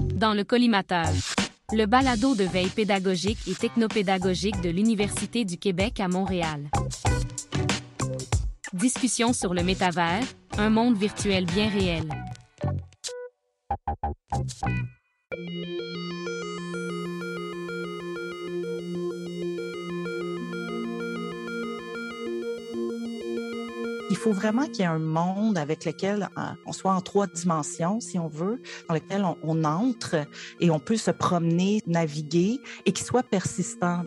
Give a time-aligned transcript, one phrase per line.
[0.00, 1.08] Dans le collimateur.
[1.72, 6.68] Le balado de veille pédagogique et technopédagogique de l'Université du Québec à Montréal.
[8.72, 10.22] Discussion sur le métavers,
[10.58, 12.08] un monde virtuel bien réel.
[24.08, 27.26] Il faut vraiment qu'il y ait un monde avec lequel euh, on soit en trois
[27.26, 30.16] dimensions, si on veut, dans lequel on, entre
[30.60, 34.04] et on peut se promener, naviguer et qui soit persistant.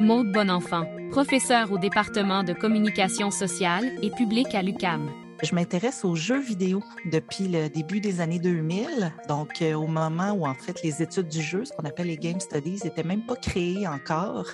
[0.00, 5.21] Maude Bonenfant, professeur au département de communication sociale et publique à l'UCAM.
[5.42, 10.30] Je m'intéresse aux jeux vidéo depuis le début des années 2000, donc euh, au moment
[10.30, 13.26] où en fait les études du jeu, ce qu'on appelle les game studies, n'étaient même
[13.26, 14.46] pas créées encore.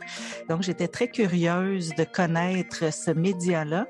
[0.49, 3.87] Donc j'étais très curieuse de connaître ce média-là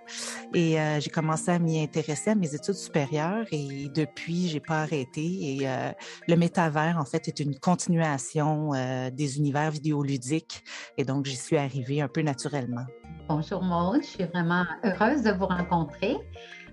[0.55, 4.81] et euh, j'ai commencé à m'y intéresser à mes études supérieures et depuis j'ai pas
[4.81, 5.23] arrêté.
[5.23, 5.93] Et euh,
[6.27, 8.73] le métavers en fait est une continuation
[9.13, 10.65] des univers vidéoludiques
[10.97, 12.87] et donc j'y suis arrivée un peu naturellement.
[13.29, 16.17] Bonjour Maud, je suis vraiment heureuse de vous rencontrer.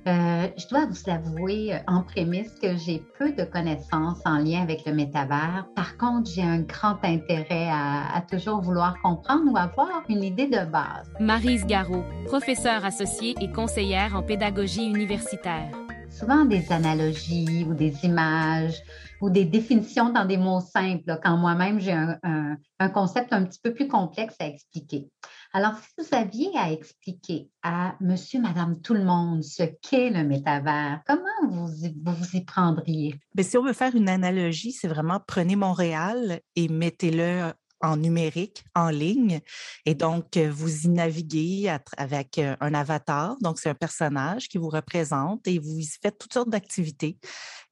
[0.08, 4.62] Euh, je dois vous avouer euh, en prémisse que j'ai peu de connaissances en lien
[4.62, 5.66] avec le métavers.
[5.76, 10.46] Par contre, j'ai un grand intérêt à, à, toujours vouloir comprendre ou avoir une idée
[10.46, 11.12] de base.
[11.20, 15.72] Marise Garot, professeure associée et conseillère en pédagogie universitaire.
[16.12, 18.78] Souvent des analogies ou des images
[19.22, 23.44] ou des définitions dans des mots simples, quand moi-même j'ai un, un, un concept un
[23.44, 25.10] petit peu plus complexe à expliquer.
[25.56, 30.26] Alors, si vous aviez à expliquer à monsieur, madame, tout le monde ce qu'est le
[30.26, 33.16] métavers, comment vous, vous y prendriez?
[33.34, 38.66] Bien, si on veut faire une analogie, c'est vraiment prenez Montréal et mettez-le en numérique,
[38.76, 39.40] en ligne.
[39.86, 43.38] Et donc, vous y naviguez avec un avatar.
[43.40, 47.18] Donc, c'est un personnage qui vous représente et vous y faites toutes sortes d'activités.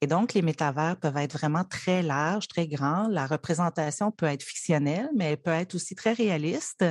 [0.00, 3.08] Et donc, les métavers peuvent être vraiment très larges, très grands.
[3.08, 6.82] La représentation peut être fictionnelle, mais elle peut être aussi très réaliste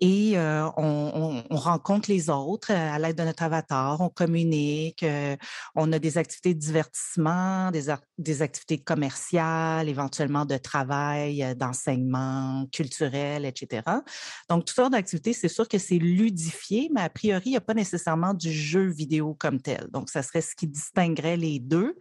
[0.00, 5.02] et euh, on, on, on, rencontre les autres à l'aide de notre avatar, on communique,
[5.02, 5.36] euh,
[5.74, 12.66] on a des activités de divertissement, des, des activités commerciales, éventuellement de travail, euh, d'enseignement
[12.72, 13.82] culturel, etc.
[14.50, 17.62] Donc, toutes sortes d'activités, c'est sûr que c'est ludifié, mais a priori, il n'y a
[17.62, 19.88] pas nécessairement du jeu vidéo comme tel.
[19.92, 21.96] Donc, ça serait ce qui distinguerait les deux,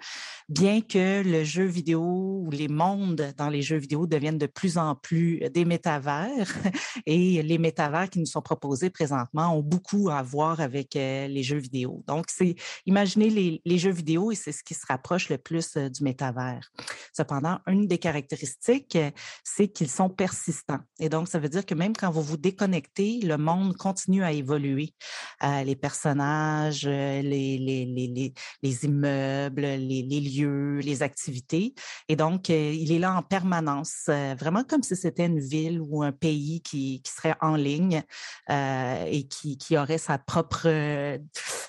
[0.50, 4.78] bien que le jeu vidéo ou les mondes dans les jeux vidéo deviennent de plus
[4.78, 6.54] en plus des métavers
[7.06, 11.44] et les métavers qui nous sont proposés présentement ont beaucoup à voir avec euh, les
[11.44, 12.04] jeux vidéo.
[12.08, 15.90] Donc, c'est imaginer les, jeux vidéo et c'est ce qui se rapproche le plus euh,
[15.90, 16.72] du métavers.
[17.14, 19.12] Cependant, une des caractéristiques, euh,
[19.44, 20.80] c'est qu'ils sont persistants.
[21.00, 24.32] Et donc, ça veut dire que même quand vous vous déconnectez, le monde continue à
[24.32, 24.94] évoluer.
[25.42, 31.74] Les personnages, les, les, les, les immeubles, les, lieux, les activités.
[32.08, 34.06] Et donc, il est là en permanence,
[34.40, 38.02] vraiment comme si c'était une ville ou un pays qui, qui serait en ligne ligne
[38.50, 41.18] euh, et qui, qui, aurait sa propre euh,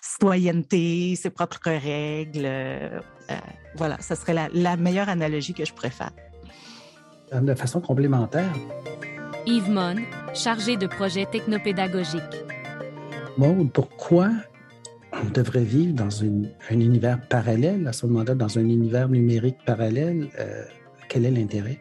[0.00, 2.47] citoyenneté, ses propres règles.
[2.47, 2.99] Euh,
[3.77, 6.12] voilà, ce serait la, la, meilleure analogie que je préfère.
[7.33, 8.53] De façon complémentaire.
[9.47, 9.97] Yves Mon,
[10.34, 12.23] chargé de projet technopédagogique.
[13.37, 14.31] Maud, pourquoi
[15.12, 19.59] on devrait vivre dans une, un univers parallèle, à ce moment-là, dans un univers numérique
[19.65, 20.28] parallèle?
[20.38, 20.65] Euh,
[21.09, 21.78] quel est l'intérêt?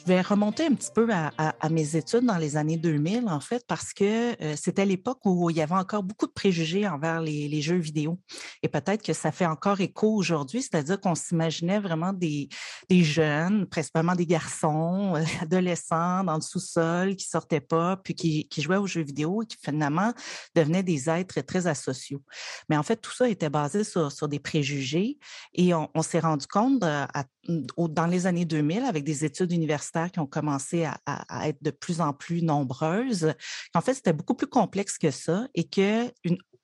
[0.00, 3.64] Je vais remonter un petit peu à, mes études dans les années 2000, en fait,
[3.66, 7.62] parce que euh, c'était l'époque où il y avait encore beaucoup de préjugés envers les,
[7.62, 8.18] jeux vidéo.
[8.62, 12.48] Et peut-être que ça fait encore écho aujourd'hui, c'est-à-dire qu'on s'imaginait vraiment des,
[12.90, 18.76] jeunes, principalement des garçons, euh, adolescents, dans le sous-sol, qui sortaient pas, puis qui, jouaient
[18.76, 20.12] aux jeux vidéo et qui finalement
[20.54, 22.22] devenaient des êtres très asociaux.
[22.68, 25.18] Mais en fait, tout ça était basé sur, des préjugés
[25.52, 27.06] et on, s'est rendu compte euh,
[27.48, 32.00] dans les années 2000, avec des études universitaires qui ont commencé à, être de plus
[32.00, 33.34] en plus nombreuses,
[33.72, 36.10] qu'en fait, c'était beaucoup plus complexe que ça et que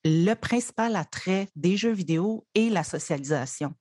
[0.04, 3.74] le principal attrait des jeux vidéo est la socialisation.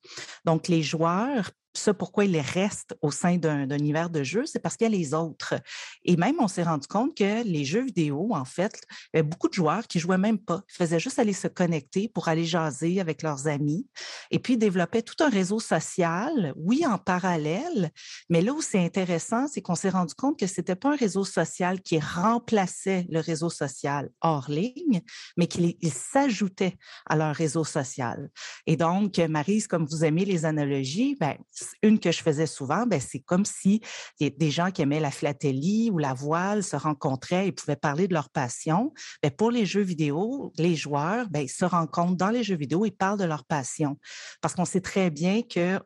[0.45, 4.75] Donc, les joueurs ça, pourquoi ils restent au sein d'un univers de jeu, c'est parce
[4.75, 5.55] qu'il y a les autres.
[6.03, 8.81] Et même, on s'est rendu compte que les jeux vidéo, en fait,
[9.13, 10.61] il beaucoup de joueurs qui jouaient même pas.
[10.67, 13.87] Faisaient juste aller se connecter pour aller jaser avec leurs amis.
[14.31, 17.91] Et puis, développaient tout un réseau social, oui, en parallèle.
[18.29, 21.23] Mais là où c'est intéressant, c'est qu'on s'est rendu compte que c'était pas un réseau
[21.23, 25.01] social qui remplaçait le réseau social hors ligne,
[25.37, 28.29] mais qu'il s'ajoutait à leur réseau social.
[28.65, 31.35] Et donc, Marise, comme vous aimez les analogies, ben,
[31.81, 33.81] une que je faisais souvent, ben, c'est comme si
[34.19, 38.13] des gens qui aimaient la philatélie ou la voile se rencontraient et pouvaient parler de
[38.13, 38.93] leur passion.
[39.23, 42.91] Ben, pour les jeux vidéo, les joueurs ben, se rencontrent dans les jeux vidéo et
[42.91, 43.97] parlent de leur passion.
[44.41, 45.81] Parce qu'on sait très bien qu'un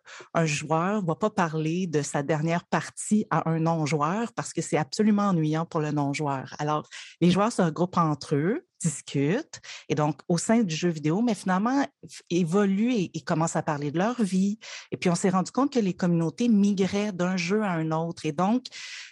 [0.46, 4.78] joueur ne va pas parler de sa dernière partie à un non-joueur parce que c'est
[4.78, 6.56] absolument ennuyant pour le non-joueur.
[6.60, 6.88] Alors,
[7.22, 11.34] les joueurs se regroupent entre eux discutent et donc au sein du jeu vidéo, mais
[11.34, 11.86] finalement
[12.30, 14.60] évoluent et, commencent à parler de leur vie.
[14.92, 18.26] Et puis on s'est rendu compte que les communautés migraient d'un jeu à un autre.
[18.26, 18.66] Et donc,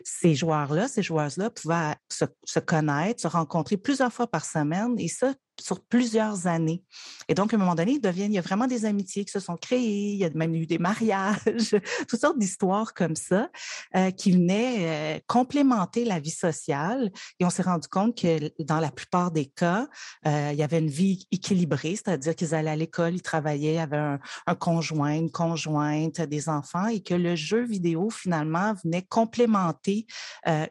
[0.04, 5.08] ces joueurs-là, ces joueuses-là pouvaient se, se, connaître, se rencontrer plusieurs fois par semaine et
[5.08, 6.84] ça sur plusieurs années.
[7.28, 9.40] Et donc, à un moment donné, il, il y a vraiment des amitiés qui se
[9.40, 11.76] sont créées, il y a même eu des mariages,
[12.08, 13.50] toutes sortes d'histoires comme ça
[13.96, 17.12] euh, qui venaient euh, complémenter la vie sociale.
[17.40, 19.88] Et on s'est rendu compte que dans la plupart des cas,
[20.26, 23.98] euh, il y avait une vie équilibrée, c'est-à-dire qu'ils allaient à l'école, ils travaillaient, avaient
[23.98, 30.06] un, un, conjoint, une conjointe, des enfants, et que le jeu vidéo, finalement, venait complémenter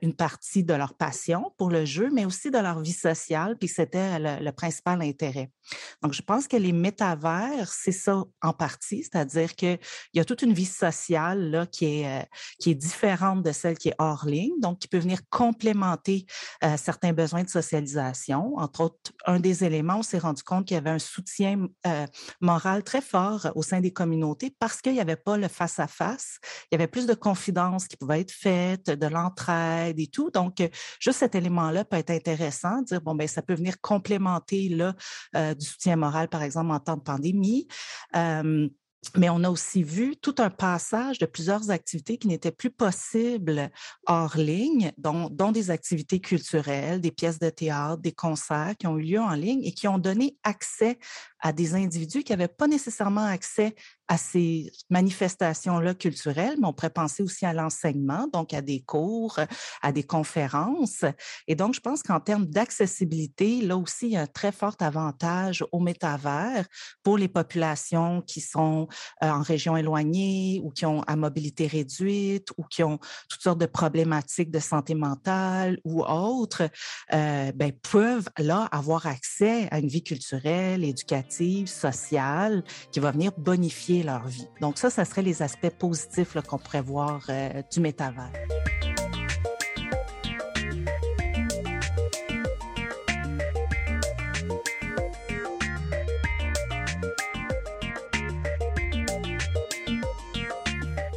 [0.03, 3.57] une partie de leur passion pour le jeu, mais aussi de leur vie sociale.
[3.59, 5.51] Puis c'était le, le principe l'intérêt.
[6.03, 9.79] Donc, je pense que les métavers, c'est ça en partie, c'est-à-dire qu'il
[10.15, 12.25] y a toute une vie sociale là, qui, est, euh,
[12.59, 16.27] qui est différente de celle qui est hors ligne, donc qui peut venir complémenter
[16.65, 18.57] euh, certains besoins de socialisation.
[18.57, 22.07] Entre autres, un des éléments, on s'est rendu compte qu'il y avait un soutien euh,
[22.41, 26.39] moral très fort au sein des communautés parce qu'il n'y avait pas le face-à-face,
[26.71, 30.31] il y avait plus de confidence qui pouvait être faite, de l'entraide et tout.
[30.31, 30.57] Donc,
[30.99, 34.95] juste cet élément-là peut être intéressant, dire, bon, ben ça peut venir complémenter là,
[35.37, 37.67] euh, du soutien moral, par exemple, en temps de pandémie.
[39.17, 43.71] Mais on a aussi vu tout un passage de plusieurs activités qui n'étaient plus possibles
[44.07, 48.99] hors ligne, dont, dont, des activités culturelles, des pièces de théâtre, des concerts qui ont
[48.99, 50.99] eu lieu en ligne et qui ont donné accès
[51.41, 53.75] à des individus qui n'avaient pas nécessairement accès
[54.09, 59.39] à ces manifestations-là culturelles, mais on pourrait penser aussi à l'enseignement, donc à des cours,
[59.83, 61.05] à des conférences.
[61.47, 64.75] Et donc, je pense qu'en termes d'accessibilité, là aussi, il y a un très fort
[64.81, 66.67] avantage au métavers
[67.05, 68.89] pour les populations qui sont
[69.23, 72.99] euh, en région éloignée ou qui ont à mobilité réduite ou qui ont
[73.29, 76.69] toutes sortes de problématiques de santé mentale ou autres,
[77.13, 83.33] euh, ben, peuvent là avoir accès à une vie culturelle, éducative sociale, qui va venir
[83.37, 84.49] bonifier leur vie.
[84.61, 88.33] Donc ça, ça serait les aspects positifs qu'on pourrait voir euh, du métavers.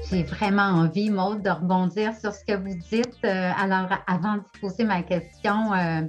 [0.09, 3.17] J'ai vraiment envie, Maude, de rebondir sur ce que vous dites.
[3.25, 6.01] Euh, alors, avant de poser ma question, euh,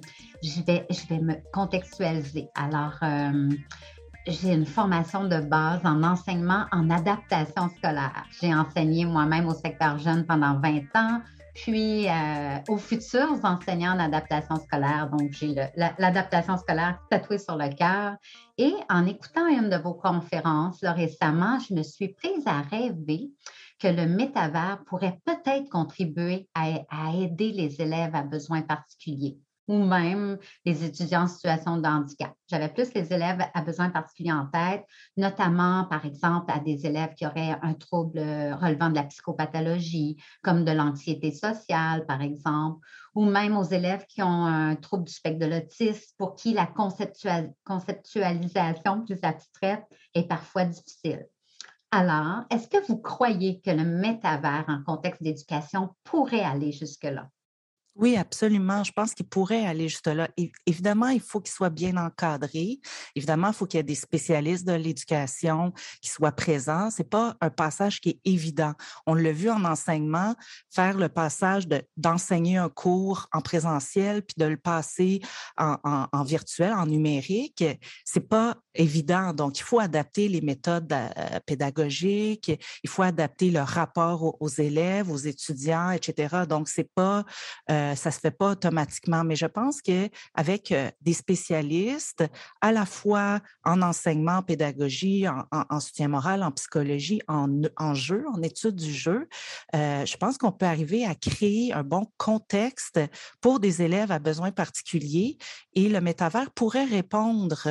[0.42, 2.48] je, vais, je vais me contextualiser.
[2.54, 2.98] Alors,
[4.26, 8.25] j'ai une formation de base en enseignement en adaptation scolaire.
[8.41, 11.21] J'ai enseigné moi-même au secteur jeune pendant 20 ans,
[11.55, 15.11] puis euh, aux futurs enseignants en adaptation scolaire.
[15.11, 18.17] Donc, j'ai l'adaptation scolaire tatouée sur le cœur.
[18.56, 23.31] Et en écoutant une de vos conférences récemment, je me suis prise à rêver
[23.79, 30.38] que le métavers pourrait peut-être contribuer à aider les élèves à besoins particuliers ou même
[30.64, 32.32] les étudiants en situation de handicap.
[32.49, 34.84] J'avais plus les élèves à besoins particuliers en tête,
[35.16, 40.64] notamment, par exemple, à des élèves qui auraient un trouble relevant de la psychopathologie, comme
[40.64, 45.38] de l'anxiété sociale, par exemple, ou même aux élèves qui ont un trouble du spectre
[45.38, 49.84] de l'autisme, pour qui la conceptualisation plus abstraite
[50.14, 51.26] est parfois difficile.
[51.90, 57.28] Alors, est-ce que vous croyez que le métavers en contexte d'éducation pourrait aller jusque-là?
[57.96, 58.82] Oui, absolument.
[58.82, 60.28] Je pense qu'il pourrait aller juste là.
[60.66, 62.80] évidemment, il faut qu'il soit bien encadré.
[63.14, 65.72] Évidemment, il faut qu'il y ait des spécialistes de l'éducation
[66.02, 66.90] qui soient présents.
[66.90, 68.74] C'est pas un passage qui est évident.
[69.06, 70.34] On l'a vu en enseignement,
[70.74, 75.20] faire le passage d'enseigner un cours en présentiel puis de le passer
[75.56, 77.64] en, en virtuel, en numérique.
[78.04, 79.33] C'est pas évident.
[79.33, 82.61] Donc, il faut adapter les méthodes euh, pédagogiques.
[82.83, 86.45] Il faut adapter le rapport aux, élèves, aux étudiants, etc.
[86.49, 87.25] Donc, c'est pas
[87.71, 92.25] euh, euh, ça se fait pas automatiquement, mais je pense que avec euh, des spécialistes,
[92.61, 98.43] à la fois en enseignement, en pédagogie, en, soutien moral, en psychologie, en, jeu, en
[98.43, 99.28] étude du jeu,
[99.75, 103.00] euh, je pense qu'on peut arriver à créer un bon contexte
[103.40, 105.37] pour des élèves à besoins particuliers
[105.75, 107.69] et le métavers pourrait répondre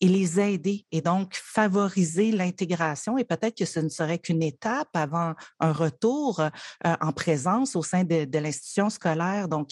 [0.00, 3.18] et les aider et donc favoriser l'intégration.
[3.18, 7.82] Et peut-être que ce ne serait qu'une étape avant un retour euh, en présence au
[7.82, 9.48] sein de, de l'institution scolaire.
[9.48, 9.70] Donc,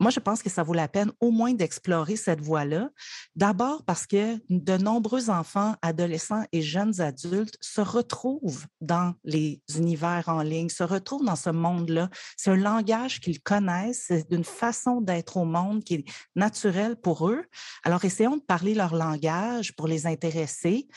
[0.00, 2.90] moi, je pense que ça vaut la peine au moins d'explorer cette voie-là.
[3.36, 10.24] D'abord parce que de nombreux enfants, adolescents et jeunes adultes se retrouvent dans les univers
[10.28, 12.10] en ligne, se retrouvent dans ce monde-là.
[12.36, 16.04] C'est un langage qu'ils connaissent, c'est une façon d'être au monde qui est
[16.36, 17.44] naturelle pour eux.
[17.84, 19.31] Alors, essayons de parler leur langage
[19.76, 20.88] pour les intéresser,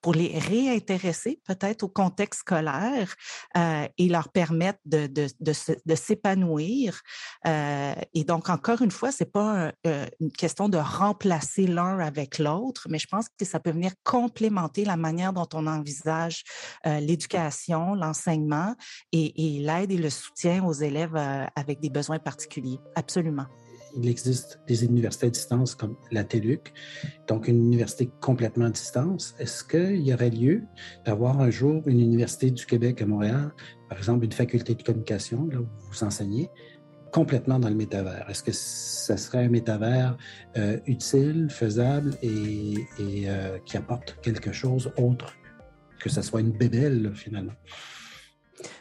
[0.00, 3.14] pour les réintéresser peut-être au contexte scolaire
[3.56, 7.00] euh, et leur permettre de, s'épanouir.
[7.46, 12.38] Euh, et donc, encore une fois, c'est pas euh, une question de remplacer l'un avec
[12.38, 16.44] l'autre, mais je pense que ça peut venir complémenter la manière dont on envisage
[16.84, 18.74] l'éducation, l'enseignement
[19.12, 21.16] et, l'aide et le soutien aux élèves
[21.56, 22.78] avec des besoins particuliers.
[22.94, 23.46] Absolument
[23.96, 26.72] il existe des universités à distance comme la TELUC,
[27.28, 29.34] donc une université complètement à distance.
[29.38, 30.62] Est-ce qu'il y aurait lieu
[31.04, 33.52] d'avoir un jour une université du Québec à Montréal,
[33.88, 36.50] par exemple une faculté de communication, là où vous enseignez,
[37.12, 38.28] complètement dans le métavers?
[38.28, 40.16] Est-ce que ça serait un métavers
[40.56, 42.76] euh, utile, faisable et,
[43.28, 45.32] euh, qui apporte quelque chose autre
[46.00, 47.54] que ce soit une bébelle, finalement?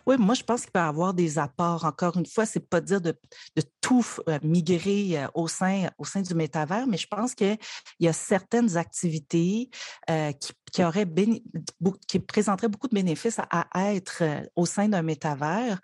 [0.06, 1.86] Oui, moi, je pense qu'il peut y avoir des apports.
[1.86, 3.16] Encore une fois, c'est pas dire de,
[3.82, 7.58] tout euh, migrer euh, au sein, au sein du métavers, mais je pense qu'il
[8.00, 9.70] y a certaines activités
[10.10, 11.08] euh, qui, qui, auraient
[12.08, 14.24] qui présenteraient beaucoup de bénéfices à, être
[14.56, 15.80] au sein d'un métavers.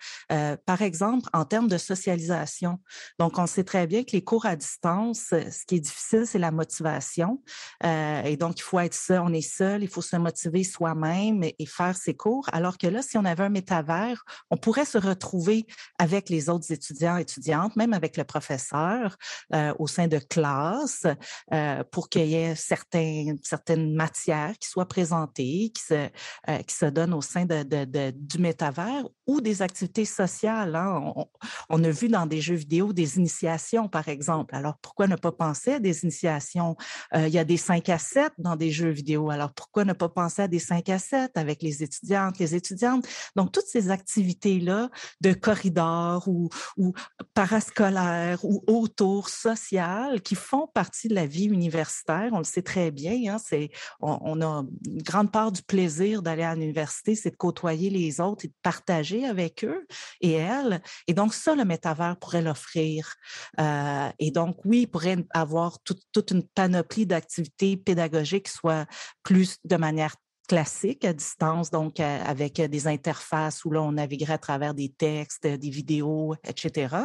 [0.65, 2.79] par exemple, en termes de socialisation.
[3.19, 6.39] Donc, on sait très bien que les cours à distance, ce qui est difficile, c'est
[6.39, 7.41] la motivation.
[7.84, 11.65] et donc, il faut être seul, on est seul, il faut se motiver soi-même et,
[11.65, 12.48] faire ses cours.
[12.51, 15.65] Alors que là, si on avait un métavers, on pourrait se retrouver
[15.98, 19.17] avec les autres étudiants, étudiantes, même avec le professeur
[19.53, 21.05] euh, au sein de classe
[21.53, 26.75] euh, pour qu'il y ait certains, certaines matières qui soient présentées, qui se, euh, qui
[26.75, 30.75] se donnent au sein de, du métavers ou des activités sociales.
[30.75, 31.13] Hein.
[31.15, 31.25] On,
[31.69, 34.55] on, a vu dans des jeux vidéo des initiations, par exemple.
[34.55, 36.75] Alors, pourquoi ne pas penser à des initiations?
[37.15, 39.29] il y a des 5 à 7 dans des jeux vidéo.
[39.29, 43.07] Alors, pourquoi ne pas penser à des 5 à 7 avec les étudiantes, les étudiantes?
[43.36, 44.89] Donc, toutes ces activités-là
[45.21, 46.93] de corridor ou, ou
[47.33, 52.29] parascolaire ou autour social qui font partie de la vie universitaire.
[52.31, 53.36] On le sait très bien.
[53.36, 53.67] Hein,
[54.01, 58.45] on, a une grande part du plaisir d'aller à l'université, c'est de côtoyer les autres
[58.45, 59.85] et de partager avec eux
[60.21, 60.81] et elles.
[61.07, 63.15] Et donc, ça, le métavers pourrait l'offrir.
[63.59, 68.85] Euh, et donc, oui, il pourrait avoir tout, toute une panoplie d'activités pédagogiques qui soient
[69.23, 70.15] plus de manière
[70.50, 74.89] classique à distance, donc euh, avec des interfaces où là, on naviguerait à travers des
[74.89, 76.96] textes, des vidéos, etc.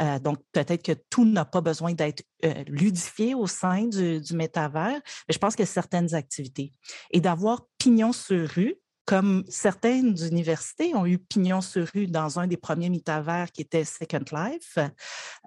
[0.00, 4.34] Euh, donc, peut-être que tout n'a pas besoin d'être euh, ludifié au sein du, du
[4.34, 6.72] métavers, mais je pense que certaines activités.
[7.10, 12.46] Et d'avoir pignon sur rue, comme certaines universités ont eu pignon sur rue dans un
[12.46, 14.78] des premiers métavers qui était Second Life.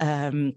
[0.03, 0.51] Euh,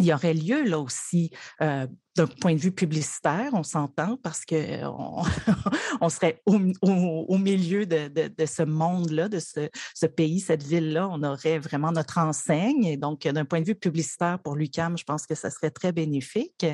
[0.00, 1.30] il y aurait lieu là aussi
[1.60, 5.22] euh, d'un point de vue publicitaire, on s'entend, parce que on,
[6.00, 11.08] on serait au, au, milieu de, de, ce monde-là, de ce, ce, pays, cette ville-là,
[11.08, 12.84] on aurait vraiment notre enseigne.
[12.84, 15.92] Et donc, d'un point de vue publicitaire pour l'UCAM, je pense que ça serait très
[15.92, 16.66] bénéfique.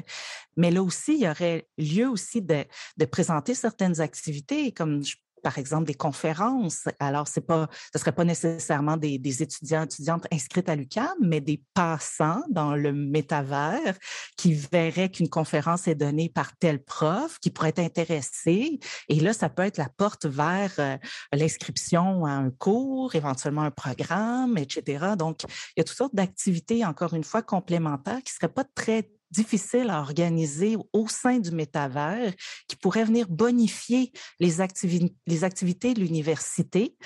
[0.56, 2.64] Mais là aussi, il y aurait lieu aussi de,
[2.96, 5.02] de présenter certaines activités, comme
[5.42, 6.88] par exemple, des conférences.
[7.00, 11.40] Alors, c'est pas, ce serait pas nécessairement des, des étudiants, étudiantes inscrites à l'UQAM, mais
[11.40, 13.96] des passants dans le métavers
[14.36, 18.78] qui verraient qu'une conférence est donnée par tel prof, qui pourrait être intéressé.
[19.08, 20.96] Et là, ça peut être la porte vers euh,
[21.32, 25.14] l'inscription à un cours, éventuellement un programme, etc.
[25.18, 29.10] Donc, il y a toutes sortes d'activités, encore une fois, complémentaires qui seraient pas très
[29.30, 32.32] difficile à organiser au sein du métavers
[32.66, 34.56] qui pourrait venir bonifier les,
[35.26, 36.96] les activités de l'université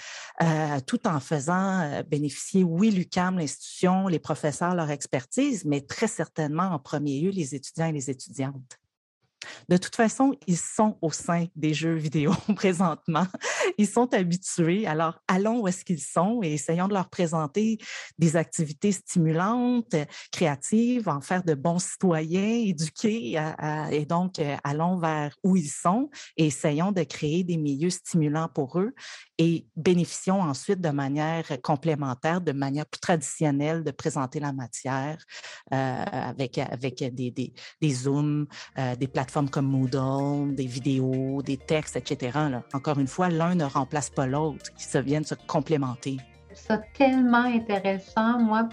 [0.42, 6.08] euh, tout en faisant euh, bénéficier, oui, l'UCAM, l'institution, les professeurs, leur expertise, mais très
[6.08, 8.81] certainement en premier lieu les étudiants et les étudiantes.
[9.68, 13.26] De toute façon, ils sont au sein des jeux vidéo présentement.
[13.78, 14.86] Ils sont habitués.
[14.86, 17.78] Alors, allons où est-ce qu'ils sont et essayons de leur présenter
[18.18, 19.94] des activités stimulantes,
[20.30, 23.40] créatives, en faire de bons citoyens, éduqués.
[23.90, 28.48] et donc, euh, allons vers où ils sont et essayons de créer des milieux stimulants
[28.48, 28.94] pour eux
[29.38, 35.18] et bénéficions ensuite de manière complémentaire, de manière plus traditionnelle de présenter la matière
[35.72, 37.52] euh, avec, avec des,
[37.90, 38.46] Zooms,
[38.78, 42.38] euh, des plateformes comme Moodle, des vidéos, des textes, etc.
[42.50, 42.62] Là.
[42.72, 46.18] Encore une fois, l'un ne remplace pas l'autre, qui se viennent se complémenter.
[46.54, 48.38] Ça tellement intéressant.
[48.38, 48.68] Moi,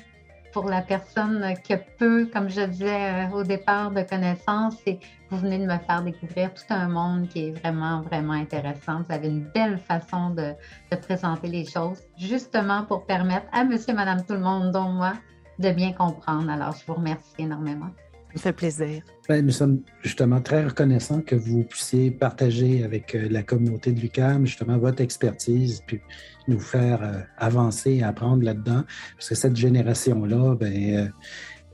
[0.51, 4.75] pour la personne qui a peu, comme je disais euh, au départ, de connaissances.
[4.85, 4.99] Et
[5.29, 9.01] vous venez de me faire découvrir tout un monde qui est vraiment, vraiment intéressant.
[9.07, 10.53] Vous avez une belle façon de,
[10.91, 15.13] de présenter les choses, justement pour permettre à monsieur, madame, tout le monde, dont moi,
[15.59, 16.49] de bien comprendre.
[16.49, 17.89] Alors, je vous remercie énormément.
[18.29, 19.01] Ça me fait plaisir.
[19.27, 24.00] Ben, nous sommes justement très reconnaissants que vous puissiez partager avec euh, la communauté de
[24.00, 26.00] l'UCAM justement votre expertise, puis
[26.48, 28.83] nous faire euh, avancer et apprendre là-dedans.
[29.15, 31.07] Parce que cette génération-là, ben, euh,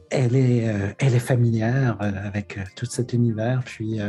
[0.10, 4.00] elle, est, elle est familière avec tout cet univers, puis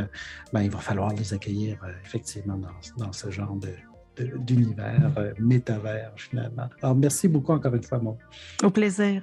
[0.53, 6.69] ben, il va falloir les accueillir effectivement dans, dans, ce genre de, d'univers métavers finalement.
[6.83, 8.19] Alors, merci beaucoup encore une fois, Maud.
[8.62, 9.23] Au plaisir.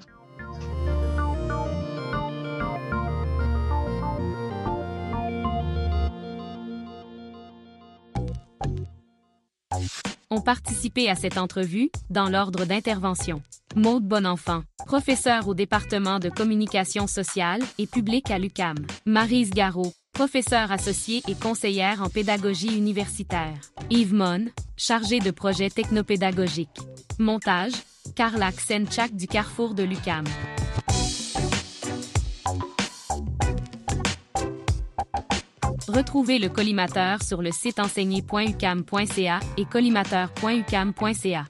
[10.34, 13.42] Ont participé à cette entrevue, dans l'ordre d'intervention.
[13.75, 18.75] Maude Bonenfant, professeure au département de communication sociale et publique à l'UCAM.
[19.06, 23.60] Marise Garot, professeure associée et conseillère en pédagogie universitaire.
[23.90, 24.46] Yves Mon,
[24.78, 26.80] chargée de projet technopédagogique.
[27.20, 27.74] Montage,
[28.16, 30.25] Carla Senchak du Carrefour de l'UCAM.
[35.93, 41.45] Retrouvez le collimateur sur le site enseigné.ucam.ca et collimateur.ucam.ca.